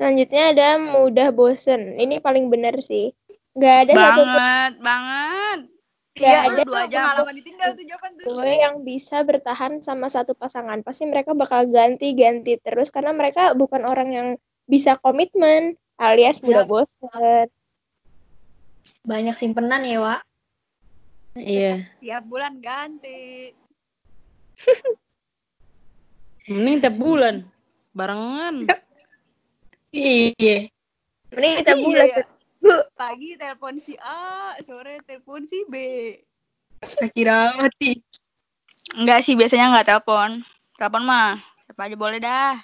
Selanjutnya 0.01 0.43
ada 0.57 0.69
mudah 0.81 1.29
bosen. 1.29 2.01
Ini 2.01 2.25
paling 2.25 2.49
bener 2.49 2.81
sih. 2.81 3.13
Nggak 3.55 3.77
ada 3.87 3.93
satu 3.93 4.23
Banget, 4.27 4.73
banget. 4.83 5.59
Nggak 6.15 6.31
Iya, 6.31 6.41
ada 6.47 6.63
dua 6.63 6.83
jam. 6.87 7.07
pengalaman 7.11 7.35
ditinggal 7.35 7.69
tuh 7.75 7.85
jawaban 7.87 8.11
tuh. 8.23 8.47
yang 8.47 8.75
bisa 8.83 9.17
bertahan 9.23 9.73
sama 9.83 10.07
satu 10.07 10.33
pasangan. 10.35 10.79
Pasti 10.83 11.07
mereka 11.07 11.35
bakal 11.35 11.67
ganti-ganti 11.67 12.55
terus 12.59 12.91
karena 12.91 13.11
mereka 13.11 13.51
bukan 13.53 13.83
orang 13.83 14.09
yang 14.11 14.29
bisa 14.65 14.95
komitmen 14.97 15.75
alias 15.99 16.39
mudah 16.39 16.67
bosen. 16.67 17.47
Banyak 19.03 19.35
simpenan 19.35 19.83
ya, 19.83 19.99
Wak. 19.99 20.23
Iya. 21.35 21.83
Tiap 21.99 22.23
bulan 22.27 22.63
ganti. 22.63 23.51
Mending 26.47 26.79
tiap 26.79 26.95
bulan. 26.95 27.43
Barengan. 27.91 28.71
Iya. 29.91 30.71
Mending 31.33 31.55
kita 31.59 31.73
Iya, 31.75 31.83
bulan. 31.83 32.07
iya. 32.07 32.23
Pagi 32.97 33.37
telepon 33.37 33.79
si 33.81 33.95
A, 34.01 34.57
sore 34.65 35.01
telepon 35.05 35.45
si 35.45 35.65
B. 35.69 35.75
Kira 37.13 37.55
mati. 37.57 38.01
Enggak 38.97 39.25
sih, 39.25 39.37
biasanya 39.37 39.73
enggak 39.73 39.89
telepon. 39.93 40.45
Telepon 40.77 41.05
mah, 41.05 41.41
siapa 41.69 41.89
aja 41.89 41.97
boleh 41.97 42.19
dah. 42.21 42.57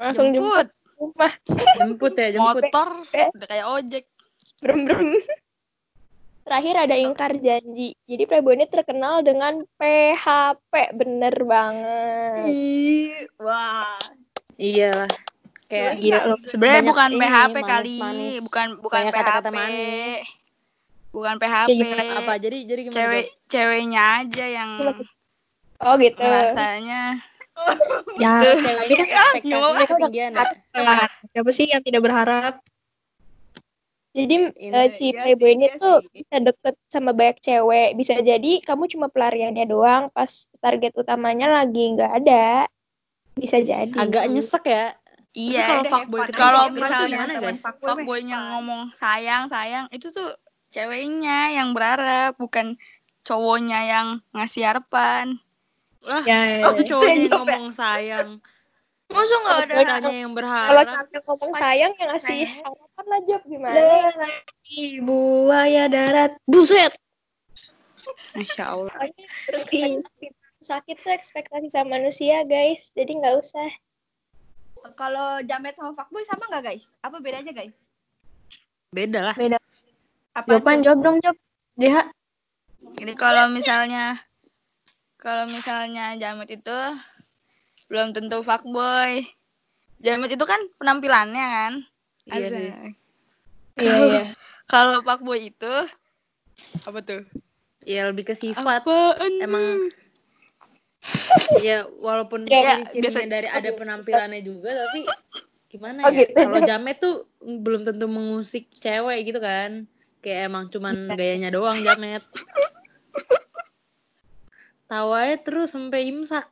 Langsung 0.00 0.32
jemput 0.32 0.68
Jemput. 1.00 1.32
Jemput 1.80 2.12
ya, 2.12 2.28
jemput. 2.36 2.64
motor, 2.68 2.88
udah 3.08 3.48
kayak 3.48 3.66
ojek. 3.72 4.04
Brem 4.60 4.84
brem. 4.84 5.16
Terakhir 6.44 6.74
ada 6.76 6.96
ingkar 6.96 7.32
janji. 7.40 7.96
Jadi 8.04 8.22
Playboy 8.28 8.60
ini 8.60 8.66
terkenal 8.68 9.24
dengan 9.24 9.64
PHP. 9.80 10.92
Bener 10.92 11.34
banget. 11.48 12.44
Ih, 12.44 13.28
wah. 13.40 13.96
Iya 14.60 15.04
lah. 15.04 15.12
Kayak 15.70 16.02
Gila 16.02 16.20
loh. 16.26 16.38
Sebenarnya 16.42 16.82
bukan 16.82 17.08
ini, 17.14 17.20
PHP 17.22 17.54
kali, 17.54 17.62
manis-manis. 17.62 18.34
bukan 18.42 18.66
bukan 18.82 18.98
Banyak 18.98 19.12
PHP. 19.14 19.20
kata-kata 19.22 19.50
manis. 19.54 20.20
Bukan 21.14 21.34
PHP. 21.38 21.68
Kayak 21.70 21.78
gimana? 21.78 22.02
apa? 22.18 22.32
Jadi 22.42 22.58
jadi 22.66 22.80
gimana? 22.82 22.98
Cewek 22.98 23.26
ceweknya 23.46 24.02
aja 24.18 24.46
yang 24.50 24.70
Oh 25.80 25.94
gitu. 25.96 26.20
rasanya 26.20 27.02
Ya, 28.18 28.40
tapi 28.40 28.96
kan 28.96 28.96
Ekspektasinya 29.36 29.86
ketinggian 29.86 30.32
ya. 30.32 30.46
siapa 31.32 31.50
sih 31.52 31.66
yang 31.68 31.82
tidak 31.84 32.02
berharap? 32.02 32.54
Jadi 34.10 34.50
Ini- 34.58 34.74
eh, 34.74 34.88
si 34.90 35.14
iya 35.14 35.22
Playboy 35.22 35.54
ini 35.54 35.66
iya 35.70 35.78
tuh 35.78 36.02
sih. 36.02 36.10
bisa 36.10 36.36
deket 36.42 36.74
sama 36.90 37.14
banyak 37.14 37.38
cewek. 37.38 37.94
Bisa 37.94 38.18
jadi 38.18 38.58
kamu 38.64 38.90
cuma 38.90 39.06
pelariannya 39.06 39.70
doang, 39.70 40.10
pas 40.10 40.50
target 40.58 40.90
utamanya 40.98 41.46
lagi 41.46 41.94
nggak 41.94 42.12
ada. 42.18 42.66
Bisa 43.38 43.62
jadi. 43.62 43.94
Agak 43.94 44.26
nyesek 44.26 44.66
ya. 44.66 44.98
Iya. 45.34 45.66
kalau 45.66 45.84
fuckboy 45.86 46.20
Kalau 46.32 46.64
misalnya 46.74 47.24
fuckboynya 47.60 48.38
fun. 48.38 48.48
ngomong 48.54 48.82
sayang 48.94 49.46
sayang 49.46 49.86
itu 49.94 50.10
tuh 50.10 50.30
ceweknya 50.70 51.54
yang 51.54 51.74
berharap 51.74 52.34
bukan 52.38 52.78
cowoknya 53.22 53.80
yang 53.86 54.06
ngasih 54.34 54.64
harapan 54.66 55.38
Wah, 56.00 56.24
Ya, 56.24 56.38
ya, 56.48 56.56
ya. 56.64 56.82
cowoknya 56.88 57.12
yang 57.28 57.32
ngomong 57.44 57.66
sayang. 57.76 58.28
Masa 59.10 59.34
nggak 59.42 59.58
ada? 59.68 59.74
Kitanya 59.74 60.14
yang 60.16 60.32
Kalau 60.32 60.38
berharap. 60.38 60.86
cewek 60.88 61.22
ngomong 61.28 61.52
sayang 61.60 61.92
yang 61.98 62.08
ngasih 62.14 62.40
harapan 62.64 63.04
lah 63.04 63.20
Job 63.28 63.42
gimana? 63.44 63.74
Lagi 64.16 64.82
buaya 65.04 65.84
darat. 65.92 66.32
Buset. 66.48 66.94
masya 68.34 68.64
allah 68.74 68.90
sakit 70.60 70.96
tuh 71.00 71.12
ekspektasi 71.12 71.68
sama 71.72 71.96
manusia 72.00 72.44
guys. 72.44 72.92
Jadi 72.96 73.16
nggak 73.20 73.34
usah. 73.40 73.70
Kalau 74.96 75.40
jamet 75.44 75.74
sama 75.76 75.92
fuckboy 75.96 76.24
sama 76.28 76.48
nggak 76.50 76.64
guys? 76.72 76.84
Apa 77.00 77.20
bedanya 77.20 77.52
guys? 77.52 77.74
Beda 78.90 79.32
lah. 79.32 79.36
Apa 80.34 80.58
Jawaban 80.58 80.82
jawab 80.82 81.00
dong, 81.02 81.16
jawab. 81.22 81.38
JH. 81.80 82.12
jadi 83.00 83.12
kalau 83.16 83.48
misalnya 83.52 84.20
kalau 85.16 85.48
misalnya 85.48 86.16
jamet 86.16 86.48
itu 86.60 86.80
belum 87.88 88.12
tentu 88.12 88.44
fuckboy 88.44 89.24
jamet 90.00 90.32
itu 90.32 90.44
kan 90.44 90.60
penampilannya 90.76 91.44
kan 91.44 91.72
Iya. 92.28 92.92
Iya, 93.80 93.94
iya. 94.06 94.22
kalau 94.68 95.00
fuckboy 95.00 95.48
itu 95.48 95.74
apa 96.84 97.00
tuh 97.00 97.24
Ya 97.88 98.04
lebih 98.12 98.28
ke 98.28 98.34
sifat. 98.36 98.60
Apaan 98.60 99.40
Emang 99.40 99.88
ya 101.64 101.88
walaupun 101.98 102.44
Ya, 102.44 102.84
ciri-cirinya 102.84 103.24
biasa- 103.24 103.32
dari 103.32 103.48
ada 103.48 103.70
penampilannya 103.72 104.40
juga 104.44 104.70
tapi 104.86 105.08
gimana 105.70 106.04
Oh, 106.04 106.12
ya 106.12 106.26
gitu. 106.26 106.34
kalau 106.36 106.60
jamet 106.60 106.96
tuh 106.98 107.24
belum 107.40 107.86
tentu 107.86 108.06
mengusik 108.10 108.68
cewek 108.68 109.22
gitu 109.24 109.40
kan. 109.40 109.86
Kayak 110.20 110.52
emang 110.52 110.68
cuman 110.68 111.08
gayanya 111.16 111.48
doang 111.48 111.80
jamet 111.80 112.20
tawanya 114.84 115.38
terus 115.40 115.70
sampai 115.72 116.10
imsak. 116.10 116.44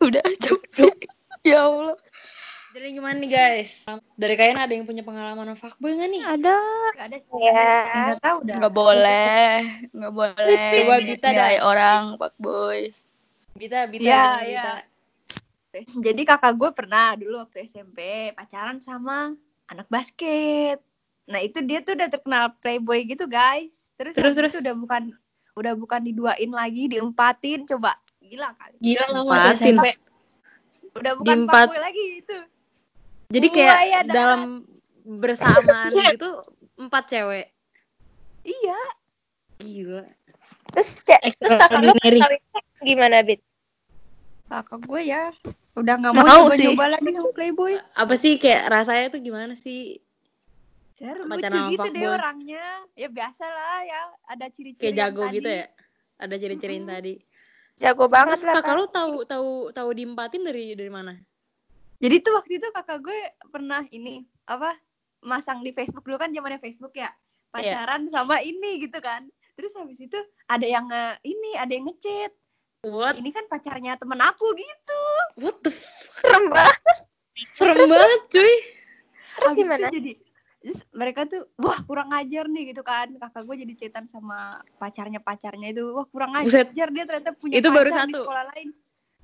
Udah 0.00 0.24
cukup. 0.40 0.96
Ya 1.46 1.62
allah 1.62 1.94
jadi 2.76 2.92
gimana 2.92 3.16
nih 3.16 3.30
guys 3.30 3.88
dari 4.14 4.34
kalian 4.34 4.58
ada 4.58 4.68
yang 4.68 4.84
punya 4.84 5.00
pengalaman 5.00 5.48
sama 5.48 5.56
fuckboy 5.56 5.96
nggak 5.96 6.10
nih 6.10 6.22
ada 6.22 6.56
Nggak 6.92 7.06
ada 7.06 7.18
sih. 7.18 7.40
Ya. 7.40 7.76
Nggak 7.88 8.20
tahu 8.20 8.38
dah. 8.42 8.54
nggak 8.54 8.74
boleh 8.74 9.50
nggak 9.90 10.12
boleh 10.14 10.68
Coba 10.76 10.94
Bita 11.00 11.28
nilai 11.30 11.56
dah. 11.56 11.64
orang 11.64 12.02
fuckboy 12.14 12.80
Bita 13.52 13.80
Bita 13.86 14.04
Iya, 14.04 14.24
iya. 14.44 14.64
Jadi 15.76 16.22
kakak 16.22 16.52
gue 16.54 16.70
pernah 16.70 17.12
dulu 17.14 17.36
waktu 17.38 17.64
SMP 17.64 18.00
pacaran 18.32 18.78
sama 18.78 19.32
anak 19.66 19.84
basket. 19.86 20.80
Nah 21.26 21.40
itu 21.40 21.60
dia 21.60 21.80
tuh 21.80 21.92
udah 21.92 22.08
terkenal 22.08 22.52
playboy 22.58 23.04
gitu 23.04 23.24
guys. 23.26 23.88
Terus 23.96 24.12
Terus, 24.12 24.32
terus. 24.34 24.52
itu 24.52 24.60
udah 24.62 24.72
bukan 24.74 25.02
udah 25.52 25.72
bukan 25.74 26.00
diduain 26.02 26.48
lagi, 26.48 26.84
diempatin 26.86 27.64
coba 27.64 27.96
gila 28.18 28.52
kali. 28.54 28.76
Gila 28.78 29.04
masih 29.22 29.24
Empatin. 29.24 29.64
SMP. 29.72 29.86
Udah 30.94 31.12
bukan 31.14 31.28
Diempat- 31.44 31.68
fuckboy 31.68 31.80
lagi 31.82 32.04
itu. 32.20 32.38
Jadi 33.28 33.46
kayak 33.48 33.72
Buaya 33.72 34.00
darat. 34.00 34.06
dalam 34.08 34.42
bersamaan 35.04 35.88
gitu 35.88 36.30
empat 36.76 37.04
cewek 37.08 37.46
Iya. 38.42 38.80
gila 39.58 40.04
Terus 40.68 40.88
ce- 41.00 41.22
terus 41.32 41.54
kakak 41.56 41.78
lu 41.80 41.94
gimana 42.82 43.22
Bit? 43.22 43.40
Kakak 44.46 44.78
gue 44.80 45.00
ya 45.02 45.30
udah 45.72 45.94
nggak 45.96 46.12
Mau 46.12 46.46
coba-coba 46.46 46.84
lagi 46.90 47.08
sama 47.08 47.30
playboy. 47.30 47.72
apa 47.94 48.14
sih 48.14 48.36
kayak 48.36 48.66
rasanya 48.68 49.06
tuh 49.08 49.20
gimana 49.20 49.54
sih 49.54 49.98
Seru 50.92 51.28
Pacaran 51.28 51.68
lucu 51.68 51.76
gitu 51.76 51.88
deh 51.92 52.08
orangnya. 52.08 52.64
Ya 52.94 53.06
biasa 53.06 53.44
lah 53.44 53.78
ya 53.82 54.00
ada 54.26 54.48
ciri-ciri 54.48 54.80
kayak 54.80 54.92
yang 54.92 55.00
jago 55.06 55.22
tadi. 55.22 55.34
gitu 55.34 55.50
ya 55.52 55.66
ada 56.16 56.34
ciri-ciriin 56.34 56.84
tadi 56.84 57.14
Jago 57.76 58.04
banget 58.06 58.32
terus 58.34 58.46
lah. 58.46 58.54
kakak 58.56 58.66
Kak. 58.66 58.76
lu 58.76 58.84
tahu 58.88 59.12
tahu 59.24 59.50
tahu 59.70 59.88
diempatin 59.92 60.42
dari 60.42 60.72
dari 60.72 60.88
mana 60.88 61.12
Jadi 61.96 62.16
tuh 62.20 62.32
waktu 62.34 62.52
itu 62.58 62.68
kakak 62.70 62.98
gue 63.00 63.20
pernah 63.48 63.82
ini 63.88 64.20
apa 64.44 64.76
masang 65.20 65.60
di 65.60 65.72
Facebook 65.72 66.04
dulu 66.04 66.16
kan 66.16 66.30
zamannya 66.30 66.60
Facebook 66.60 66.92
ya 66.92 67.08
pacaran 67.48 68.06
sama 68.08 68.40
ini 68.40 68.84
gitu 68.84 69.00
kan. 69.00 69.24
Terus 69.56 69.72
habis 69.74 69.96
itu 69.96 70.18
ada 70.46 70.66
yang 70.68 70.84
nge, 70.84 71.04
ini 71.24 71.56
ada 71.56 71.72
yang 71.72 71.88
ngechat. 71.88 72.32
what 72.84 73.16
Ini 73.16 73.32
kan 73.32 73.48
pacarnya 73.48 73.96
temen 73.96 74.20
aku 74.20 74.46
gitu. 74.54 75.02
what 75.40 75.56
the 75.64 75.72
Serem 76.12 76.52
banget. 76.52 76.76
serem 77.56 77.76
banget 77.88 78.20
cuy 78.30 78.54
Terus 79.36 79.44
Habis 79.44 79.52
itu 79.52 79.60
gimana? 79.64 79.88
jadi 79.92 80.12
terus 80.56 80.80
mereka 80.90 81.20
tuh 81.28 81.46
wah 81.60 81.78
kurang 81.86 82.10
ajar 82.10 82.48
nih 82.50 82.74
gitu 82.74 82.82
kan 82.82 83.06
kakak 83.20 83.44
gue 83.44 83.56
jadi 83.62 83.74
cetan 83.76 84.10
sama 84.10 84.58
pacarnya 84.76 85.22
pacarnya 85.22 85.70
itu 85.70 85.94
wah 85.94 86.02
kurang 86.10 86.34
Buset. 86.34 86.72
ajar 86.74 86.88
dia 86.90 87.04
ternyata 87.06 87.30
punya 87.36 87.60
Itu 87.60 87.68
baru 87.70 87.86
pacar 87.86 88.08
di 88.08 88.14
satu. 88.16 88.22
sekolah 88.24 88.44
lain 88.50 88.68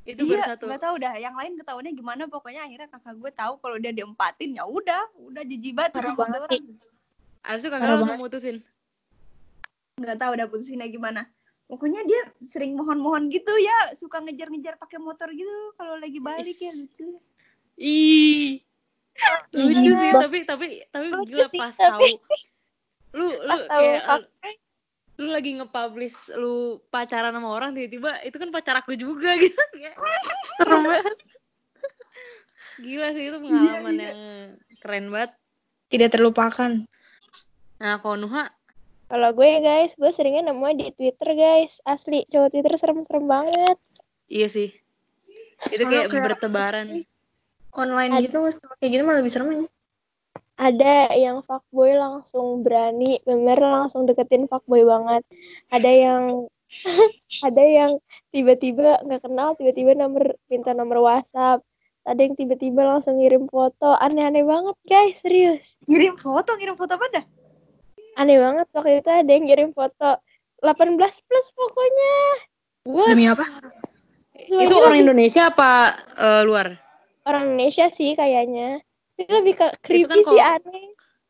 Itu 0.02 0.26
baru 0.26 0.34
iya 0.34 0.44
satu. 0.48 0.64
nggak 0.66 0.82
tahu 0.82 0.94
dah. 0.98 1.14
Yang 1.14 1.34
lain 1.38 1.52
ketahuannya 1.56 1.92
gimana 1.94 2.22
pokoknya 2.26 2.60
akhirnya 2.62 2.88
kakak 2.88 3.14
gue 3.16 3.30
tahu 3.30 3.52
kalau 3.58 3.76
dia 3.78 3.92
diempatin 3.92 4.50
ya 4.52 4.64
udah 4.64 5.02
udah 5.22 5.42
jijibat 5.42 5.90
Parah 5.90 6.10
sama 6.10 6.20
banget, 6.26 6.40
orang 6.42 6.62
Abis 7.42 7.60
itu 7.60 7.68
kakak 7.68 7.82
Parah 7.82 7.96
langsung 7.96 8.20
mutusin. 8.20 8.56
nggak 9.94 10.18
tahu 10.18 10.30
udah 10.34 10.46
putusinnya 10.46 10.88
gimana. 10.88 11.22
Pokoknya 11.64 12.02
dia 12.02 12.20
sering 12.46 12.74
mohon-mohon 12.74 13.30
gitu 13.30 13.54
ya. 13.56 13.94
Suka 13.94 14.18
ngejar-ngejar 14.18 14.74
pakai 14.76 14.98
motor 14.98 15.30
gitu 15.30 15.48
kalau 15.72 15.96
lagi 15.96 16.18
balik 16.18 16.58
ya 16.58 16.72
lucu. 16.72 17.06
Ih. 17.76 18.58
Lucu 19.52 19.70
Jijik 19.70 19.92
sih, 19.92 20.10
banget. 20.10 20.20
tapi 20.20 20.38
tapi 20.42 20.66
tapi 20.88 21.06
Lucu 21.08 21.30
gila 21.30 21.46
sih, 21.46 21.58
pas 21.58 21.72
tapi- 21.72 22.16
tahu. 22.18 22.40
Lu 23.12 23.26
lu 23.28 23.44
Pas 23.46 23.60
kayak 23.70 24.00
lu 25.22 25.30
lagi 25.30 25.54
nge-publish 25.54 26.34
lu 26.34 26.54
pacaran 26.88 27.30
sama 27.30 27.48
orang 27.48 27.70
tiba-tiba 27.72 28.18
itu 28.20 28.34
kan 28.34 28.50
pacar 28.50 28.74
aku 28.76 28.92
juga 28.94 29.32
gitu 29.42 29.54
Kayak 29.70 29.94
serem 30.58 30.82
banget. 30.82 31.16
Gila 32.78 33.08
sih 33.12 33.24
itu 33.24 33.38
pengalaman 33.38 33.94
yang 33.96 34.18
keren 34.78 35.06
banget. 35.08 35.30
Tidak 35.88 36.08
terlupakan. 36.08 36.70
nah 37.76 37.98
kalau 37.98 38.16
Nuha? 38.16 38.48
Kalau 39.06 39.28
gue 39.30 39.50
guys, 39.60 39.92
gue 39.92 40.08
seringnya 40.08 40.48
nemunya 40.48 40.74
di 40.78 40.86
Twitter 40.90 41.28
guys. 41.32 41.84
Asli, 41.84 42.24
cowok 42.26 42.48
Twitter 42.48 42.72
serem-serem 42.74 43.24
banget. 43.24 43.76
iya 44.26 44.48
sih. 44.48 44.72
Itu 45.68 45.84
Soalnya 45.84 45.86
kayak 45.86 46.06
kayak- 46.10 46.24
bertebaran 46.26 46.86
Online 47.72 48.12
Ada- 48.16 48.24
gitu, 48.24 48.38
kayak 48.78 48.90
gitu 48.90 49.02
malah 49.02 49.20
lebih 49.20 49.30
serem 49.30 49.48
ya. 49.50 49.60
Ada 50.62 51.10
yang 51.18 51.42
fuckboy 51.42 51.98
langsung 51.98 52.62
berani, 52.62 53.18
bener 53.26 53.58
langsung 53.58 54.06
deketin 54.06 54.46
fuckboy 54.46 54.86
banget. 54.86 55.26
Ada 55.74 55.90
yang 55.90 56.22
ada 57.46 57.62
yang 57.66 57.98
tiba-tiba 58.30 59.02
nggak 59.02 59.26
kenal, 59.26 59.58
tiba-tiba 59.58 59.98
nomor 59.98 60.38
minta 60.46 60.70
nomor 60.70 61.02
WhatsApp. 61.02 61.66
Ada 62.06 62.30
yang 62.30 62.34
tiba-tiba 62.38 62.82
langsung 62.86 63.18
ngirim 63.18 63.46
foto, 63.50 63.94
aneh-aneh 63.98 64.42
banget 64.42 64.74
guys, 64.86 65.22
serius. 65.22 65.78
ngirim 65.86 66.18
foto 66.18 66.54
ngirim 66.58 66.74
foto 66.74 66.98
apa 66.98 67.06
dah 67.14 67.24
Aneh 68.18 68.42
banget 68.42 68.66
waktu 68.74 69.00
itu 69.00 69.10
ada 69.10 69.30
yang 69.30 69.44
ngirim 69.46 69.70
foto 69.72 70.18
18 70.62 70.98
plus 70.98 71.46
pokoknya. 71.54 72.14
Demi 73.10 73.26
apa? 73.30 73.46
itu 74.32 74.58
Semuanya 74.58 74.76
orang 74.82 74.98
Indonesia 74.98 75.42
apa 75.50 75.70
eh, 76.18 76.42
luar 76.42 76.74
orang 77.26 77.54
Indonesia 77.54 77.86
sih 77.90 78.18
kayaknya. 78.18 78.82
Ini 79.20 79.30
lebih 79.30 79.54
ke 79.56 79.66
kan 79.68 79.72
creepy 79.80 80.20
sih 80.20 80.24
kalau- 80.24 80.46
aneh. 80.56 80.86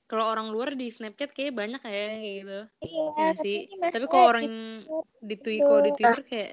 kalau 0.07 0.25
orang 0.29 0.53
luar 0.53 0.77
di 0.77 0.93
Snapchat 0.93 1.33
kayak 1.33 1.57
banyak 1.57 1.81
kayak 1.81 2.07
kayak 2.12 2.35
gitu 2.45 2.61
Iya, 2.85 3.03
ya 3.17 3.29
tapi 3.33 3.41
sih 3.41 3.57
tapi 3.81 4.05
kalau 4.07 4.27
orang 4.29 4.45
gitu. 4.45 4.97
di 5.25 5.35
Twitter 5.41 5.65
kalau 5.65 5.81
di 5.81 5.93
Twitter 5.97 6.23
kayak 6.29 6.53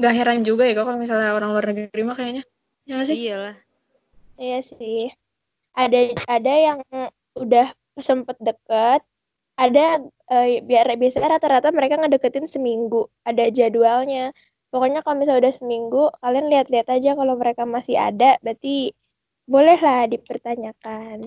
Gak 0.00 0.14
heran 0.16 0.40
juga 0.42 0.64
ya 0.64 0.74
kalau 0.74 0.96
misalnya 0.96 1.36
orang 1.36 1.52
luar 1.52 1.66
negeri 1.70 2.02
mah 2.02 2.16
kayaknya. 2.16 2.42
Ya 2.88 2.92
nggak 2.96 3.08
sih? 3.08 3.16
iyalah 3.20 3.56
Iya 4.40 4.58
sih. 4.64 5.12
Ada 5.76 6.16
ada 6.26 6.52
yang 6.56 6.78
udah 7.36 7.68
sempet 8.00 8.34
deket, 8.40 9.04
ada 9.54 10.00
eh, 10.32 10.64
biar 10.64 10.88
biasanya 10.96 11.36
rata-rata 11.36 11.68
mereka 11.70 12.00
ngedeketin 12.00 12.48
seminggu, 12.48 13.06
ada 13.22 13.52
jadwalnya. 13.52 14.32
Pokoknya 14.72 15.04
kalau 15.04 15.20
misalnya 15.20 15.46
udah 15.46 15.54
seminggu, 15.54 16.02
kalian 16.24 16.46
lihat-lihat 16.48 16.88
aja 16.88 17.12
kalau 17.12 17.34
mereka 17.36 17.68
masih 17.68 18.00
ada, 18.00 18.40
berarti 18.40 18.96
bolehlah 19.50 20.06
dipertanyakan. 20.06 21.26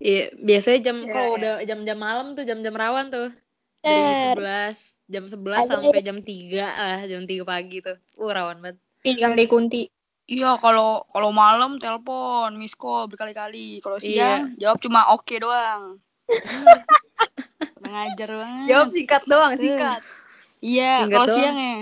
Iya, 0.00 0.32
biasanya 0.38 0.80
jam 0.80 0.96
Iya, 1.04 1.12
kalau 1.12 1.28
iya. 1.28 1.36
udah 1.36 1.54
jam-jam 1.66 1.98
malam 1.98 2.26
tuh 2.38 2.46
jam-jam 2.46 2.72
rawan 2.72 3.10
tuh. 3.12 3.28
Dari 3.84 4.36
Bener. 4.38 4.72
11, 4.72 5.10
jam 5.10 5.24
11 5.28 5.66
Ada 5.66 5.68
sampai 5.68 6.00
jam 6.00 6.18
3 6.22 6.64
lah, 6.64 7.00
jam 7.04 7.22
3 7.26 7.44
pagi 7.44 7.78
tuh. 7.84 7.98
Uh, 8.16 8.30
rawan 8.32 8.62
banget. 8.62 8.78
Tinggal 9.04 9.34
di 9.34 9.44
kunti. 9.50 9.82
Iya, 10.30 10.56
kalau 10.62 11.02
kalau 11.10 11.34
malam 11.34 11.82
telepon, 11.82 12.54
miss 12.54 12.78
call 12.78 13.10
berkali-kali. 13.10 13.82
Kalau 13.82 13.98
siang 13.98 14.54
jawab 14.62 14.78
cuma 14.78 15.10
oke 15.10 15.34
doang. 15.42 15.98
Kurang 17.74 17.96
ajar 18.06 18.28
banget. 18.38 18.66
jawab 18.70 18.88
singkat 18.94 19.22
doang 19.26 19.52
singkat 19.58 20.00
Iya, 20.62 21.08
kalau 21.10 21.26
doang. 21.26 21.36
siang 21.36 21.56
ya. 21.58 21.74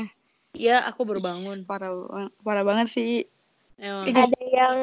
Iya, 0.58 0.76
aku 0.88 1.04
baru 1.04 1.20
bangun. 1.20 1.68
Parah, 1.68 1.92
parah 2.40 2.64
banget 2.64 2.88
sih. 2.88 3.28
Emang. 3.76 4.08
Ada 4.08 4.24
yang 4.48 4.76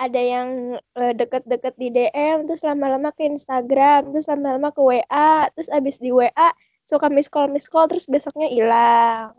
ada 0.00 0.16
yang 0.16 0.48
eh, 0.96 1.12
deket-deket 1.12 1.76
di 1.76 1.92
DM, 1.92 2.48
terus 2.48 2.64
lama-lama 2.64 3.12
ke 3.12 3.28
Instagram, 3.28 4.16
terus 4.16 4.32
lama-lama 4.32 4.72
ke 4.72 4.80
WA, 4.80 5.52
terus 5.52 5.68
abis 5.68 6.00
di 6.00 6.08
WA 6.08 6.48
suka 6.88 7.12
miss 7.12 7.28
call 7.28 7.52
miss 7.52 7.68
call, 7.68 7.84
terus 7.84 8.08
besoknya 8.08 8.48
hilang. 8.48 9.36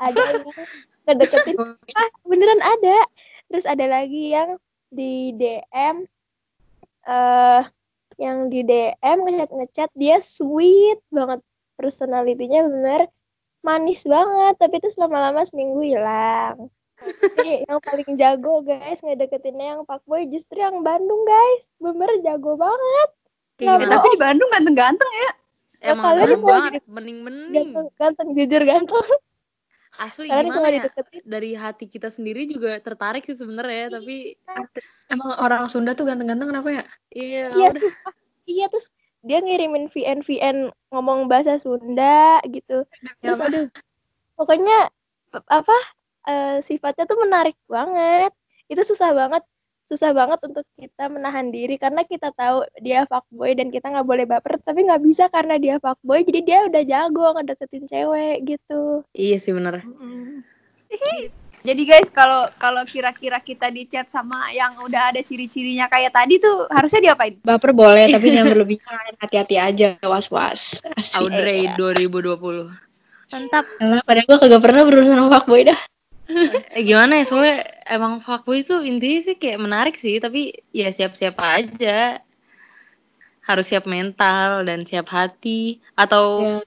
Ada 0.00 0.16
yang 0.16 0.44
ngedeketin 1.04 1.56
ah 2.00 2.10
beneran 2.24 2.62
ada? 2.64 2.98
Terus 3.52 3.68
ada 3.68 3.84
lagi 3.84 4.32
yang 4.32 4.56
di 4.88 5.36
DM 5.36 6.08
eh 7.04 7.62
yang 8.16 8.48
di 8.48 8.64
DM 8.64 9.18
ngechat 9.28 9.50
ngechat 9.52 9.90
dia 9.92 10.16
sweet 10.24 10.96
banget. 11.12 11.44
Personalitinya 11.76 12.64
bener 12.68 13.00
manis 13.60 14.08
banget 14.08 14.56
tapi 14.56 14.80
terus 14.80 14.96
lama-lama 14.96 15.44
seminggu 15.44 15.84
hilang 15.84 16.72
tapi 17.00 17.64
yang 17.64 17.80
paling 17.80 18.10
jago 18.20 18.54
guys 18.60 19.00
ngedeketinnya 19.00 19.66
yang 19.76 19.82
fuckboy 19.88 20.28
justru 20.28 20.60
yang 20.60 20.84
Bandung 20.84 21.22
guys. 21.24 21.64
Bener 21.80 22.10
jago 22.20 22.56
banget. 22.60 23.08
Nggak 23.60 23.76
Eh, 23.80 23.88
tapi 23.88 24.06
di 24.12 24.20
Bandung 24.20 24.48
ganteng-ganteng 24.52 25.12
ya. 25.12 25.30
Emang 25.80 26.12
kalian 26.12 26.28
ganteng 26.28 26.44
banget, 26.44 26.82
bening-bening. 26.84 27.52
ganteng 27.72 27.86
ganteng 27.96 28.28
jujur 28.36 28.62
ganteng. 28.68 29.08
Asli 30.00 30.28
kalian 30.32 30.52
gimana 30.52 30.68
ya? 30.68 30.76
dideketin. 30.80 31.20
Dari 31.24 31.50
hati 31.56 31.84
kita 31.88 32.08
sendiri 32.08 32.48
juga 32.48 32.80
tertarik 32.80 33.24
sih 33.24 33.36
sebenarnya, 33.36 34.00
tapi 34.00 34.36
Emang 35.12 35.34
orang 35.40 35.66
Sunda 35.68 35.92
tuh 35.92 36.08
ganteng-ganteng 36.08 36.52
kenapa 36.52 36.68
ya? 36.70 36.84
iya, 37.12 37.50
iya 37.52 37.68
iya 38.46 38.66
terus 38.70 38.88
dia 39.20 39.42
ngirimin 39.44 39.92
VN 39.92 40.24
VN 40.24 40.56
ngomong 40.92 41.28
bahasa 41.28 41.60
Sunda 41.60 42.40
gitu. 42.48 42.86
Terus 43.20 43.40
Apa? 43.40 43.48
aduh 43.50 43.66
pokoknya 44.40 44.88
apa 45.52 45.76
eh, 46.30 46.56
sifatnya 46.62 47.04
tuh 47.10 47.18
menarik 47.18 47.58
banget 47.66 48.30
itu 48.70 48.82
susah 48.86 49.10
banget 49.10 49.42
susah 49.90 50.14
banget 50.14 50.38
untuk 50.46 50.62
kita 50.78 51.10
menahan 51.10 51.50
diri 51.50 51.74
karena 51.74 52.06
kita 52.06 52.30
tahu 52.30 52.62
dia 52.78 53.02
fuckboy 53.10 53.58
dan 53.58 53.74
kita 53.74 53.90
nggak 53.90 54.06
boleh 54.06 54.22
baper 54.22 54.62
tapi 54.62 54.86
nggak 54.86 55.02
bisa 55.02 55.26
karena 55.26 55.58
dia 55.58 55.82
fuckboy 55.82 56.22
jadi 56.22 56.40
dia 56.46 56.58
udah 56.70 56.82
jago 56.86 57.26
ngedeketin 57.34 57.90
cewek 57.90 58.36
gitu 58.46 59.02
Iya 59.10 59.42
sih 59.42 59.50
bener. 59.50 59.82
Jadi 61.60 61.82
guys, 61.84 62.08
kalau 62.08 62.48
kalau 62.56 62.88
kira-kira 62.88 63.36
kita 63.44 63.68
di 63.68 63.84
chat 63.84 64.08
sama 64.08 64.48
yang 64.56 64.80
udah 64.80 65.12
ada 65.12 65.20
ciri-cirinya 65.20 65.92
kayak 65.92 66.16
tadi 66.16 66.40
tuh 66.40 66.64
harusnya 66.72 67.12
diapain? 67.12 67.36
Baper 67.44 67.76
boleh, 67.76 68.08
tapi 68.08 68.26
jangan 68.34 68.56
berlebihan. 68.56 69.12
Hati-hati 69.20 69.60
aja, 69.60 69.88
was-was. 70.00 70.80
Audrey 71.20 71.68
2020. 71.76 72.72
mantap 73.30 73.62
Alah, 73.78 74.02
padahal 74.02 74.26
gue 74.26 74.38
kagak 74.42 74.62
pernah 74.64 74.82
berurusan 74.82 75.14
sama 75.14 75.30
fuckboy 75.30 75.62
dah. 75.62 75.78
Eh 76.76 76.82
gimana 76.86 77.20
ya, 77.20 77.24
soalnya 77.26 77.56
emang 77.86 78.22
fuckboy 78.22 78.62
itu 78.62 78.78
intinya 78.80 79.20
sih 79.24 79.36
kayak 79.36 79.60
menarik 79.60 79.94
sih, 79.98 80.22
tapi 80.22 80.54
ya 80.70 80.88
siap-siap 80.90 81.36
aja. 81.38 82.22
Harus 83.44 83.66
siap 83.66 83.88
mental 83.88 84.62
dan 84.68 84.86
siap 84.86 85.10
hati. 85.10 85.82
Atau 85.98 86.42
Ya. 86.42 86.60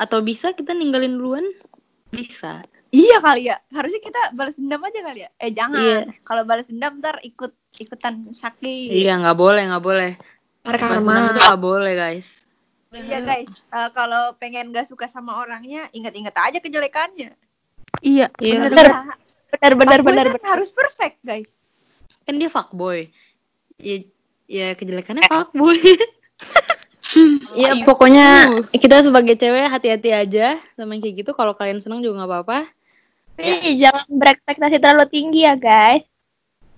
atau 0.00 0.18
bisa 0.20 0.50
kita 0.50 0.74
ninggalin 0.74 1.14
duluan? 1.16 1.46
Bisa. 2.10 2.66
Iya 2.94 3.18
kali 3.18 3.50
ya. 3.50 3.58
Harusnya 3.74 4.02
kita 4.02 4.20
balas 4.38 4.54
dendam 4.54 4.82
aja 4.86 5.00
kali 5.02 5.20
ya. 5.26 5.30
Eh 5.42 5.50
jangan. 5.50 5.82
Iya. 5.82 6.00
Kalau 6.22 6.42
balas 6.46 6.66
dendam 6.70 7.02
ntar 7.02 7.18
ikut 7.26 7.50
ikutan 7.78 8.30
sakit. 8.30 8.90
Iya, 8.90 9.18
nggak 9.18 9.38
boleh, 9.38 9.62
nggak 9.66 9.84
boleh. 9.84 10.10
Karma. 10.62 11.34
nggak 11.34 11.60
boleh, 11.60 11.92
guys. 11.98 12.44
Iya 12.94 13.18
guys. 13.26 13.50
Eh, 13.50 13.90
kalau 13.90 14.38
pengen 14.38 14.70
gak 14.70 14.86
suka 14.86 15.10
sama 15.10 15.42
orangnya, 15.42 15.90
ingat-ingat 15.90 16.34
aja 16.38 16.58
kejelekannya. 16.62 17.34
Iya, 18.04 18.26
iya. 18.38 18.54
bener 18.68 18.86
Iya. 18.86 19.02
benar 19.54 19.72
benar 19.80 19.98
Fuckboy 20.04 20.08
benar 20.12 20.26
kan 20.36 20.44
harus 20.60 20.70
perfect 20.76 21.16
guys. 21.24 21.48
Kan 22.28 22.36
dia 22.36 22.52
fuckboy. 22.52 23.08
Ya, 23.80 23.96
ya 24.44 24.66
kejelekannya 24.76 25.24
fuckboy. 25.24 25.80
Ya 27.54 27.78
pokoknya 27.86 28.58
kita 28.74 29.06
sebagai 29.06 29.38
cewek 29.38 29.70
hati-hati 29.70 30.10
aja 30.10 30.58
sama 30.74 30.98
yang 30.98 31.02
kayak 31.04 31.22
gitu. 31.22 31.30
Kalau 31.30 31.54
kalian 31.54 31.78
senang 31.78 32.02
juga 32.02 32.24
nggak 32.24 32.30
apa-apa. 32.32 32.58
Tapi 33.38 33.78
jangan 33.78 34.08
berekspektasi 34.10 34.82
terlalu 34.82 35.06
tinggi 35.06 35.46
ya 35.46 35.54
guys 35.54 36.02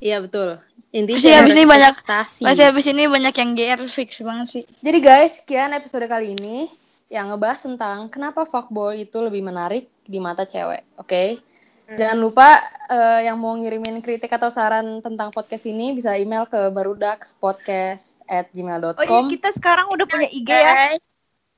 Iya 0.00 0.20
betul. 0.24 0.60
Intinya 0.92 1.18
Masih 1.20 1.32
jangan 1.32 1.44
abis 1.44 1.54
ini 1.56 1.64
banyak-. 1.64 1.96
Masih 2.44 2.64
habis 2.68 2.86
ini 2.88 3.02
banyak 3.08 3.34
yang 3.36 3.50
GR 3.56 3.80
fix 3.88 4.20
banget 4.20 4.46
sih. 4.48 4.64
Jadi 4.80 4.98
guys, 5.00 5.40
sekian 5.40 5.72
episode 5.72 6.04
kali 6.08 6.36
ini 6.36 6.68
yang 7.06 7.30
ngebahas 7.30 7.62
tentang 7.62 8.10
kenapa 8.10 8.42
fuckboy 8.46 9.02
itu 9.06 9.22
lebih 9.22 9.42
menarik 9.46 9.86
di 10.02 10.18
mata 10.18 10.42
cewek. 10.46 10.82
Oke. 10.98 11.38
Jangan 11.86 12.18
lupa 12.18 12.58
eh, 12.90 13.30
yang 13.30 13.38
mau 13.38 13.54
ngirimin 13.54 14.02
kritik 14.02 14.34
atau 14.34 14.50
saran 14.50 14.98
tentang 14.98 15.30
podcast 15.30 15.70
ini 15.70 15.94
bisa 15.94 16.18
email 16.18 16.42
ke 16.50 16.58
barudakspodcast@gmail.com. 16.74 18.98
Oh 18.98 19.06
iya 19.06 19.22
kita 19.30 19.54
sekarang 19.54 19.86
udah 19.94 20.02
punya 20.02 20.26
IG 20.26 20.50
ya. 20.50 20.98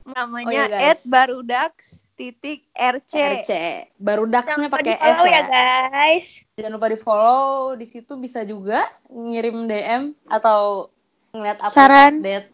Namanya 0.04 0.44
Oh 0.44 0.52
iya, 0.52 0.68
guys. 0.68 1.08
@barudax 1.08 2.04
titik 2.20 2.68
RC. 2.76 3.12
RC. 3.16 3.50
Barudaksnya 3.96 4.60
jangan 4.60 4.68
lupa 4.68 4.84
pakai 4.84 5.00
S 5.00 5.16
ya. 5.16 5.32
ya 5.32 5.48
guys. 5.48 6.44
Jangan 6.60 6.76
lupa 6.76 6.92
di 6.92 7.00
follow. 7.00 7.72
Di 7.80 7.88
situ 7.88 8.12
bisa 8.20 8.44
juga 8.44 8.84
ngirim 9.08 9.64
DM 9.64 10.12
atau 10.28 10.92
ngeliat 11.32 11.56
apa 11.64 11.72
Saran. 11.72 12.20
update 12.20 12.52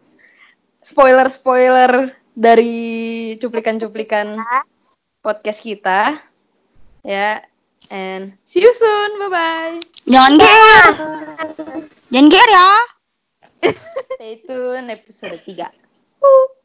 spoiler 0.85 1.33
spoiler 1.33 2.13
dari 2.35 2.75
cuplikan-cuplikan 3.39 4.37
podcast 5.23 5.63
kita. 5.63 6.19
Ya. 7.07 7.47
And 7.93 8.35
see 8.45 8.65
you 8.65 8.73
soon. 8.75 9.21
Bye 9.23 9.31
bye. 9.31 9.75
Jangan 10.05 10.41
GR. 10.41 10.91
Jangan 12.11 12.29
GR 12.29 12.51
ya. 12.51 12.73
Stay 14.19 14.45
tune 14.45 14.89
episode 14.93 15.37
3. 15.37 15.69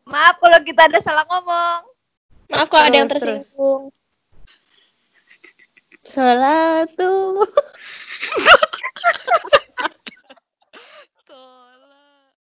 Maaf 0.09 0.41
kalau 0.41 0.59
kita 0.65 0.89
ada 0.89 0.99
salah 0.99 1.23
ngomong. 1.29 1.81
Maaf 2.49 2.67
kalau 2.71 2.83
ada 2.89 2.97
yang 2.97 3.09
tersinggung. 3.11 3.93
Salatu. 6.01 7.45